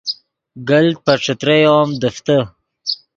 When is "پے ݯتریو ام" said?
1.05-1.89